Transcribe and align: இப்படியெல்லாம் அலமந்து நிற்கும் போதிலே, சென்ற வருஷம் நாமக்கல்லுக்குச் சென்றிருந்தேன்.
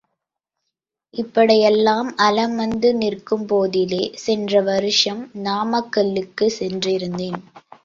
இப்படியெல்லாம் 1.13 2.15
அலமந்து 2.17 2.95
நிற்கும் 2.95 3.45
போதிலே, 3.47 4.01
சென்ற 4.17 4.61
வருஷம் 4.61 5.23
நாமக்கல்லுக்குச் 5.43 6.57
சென்றிருந்தேன். 6.59 7.41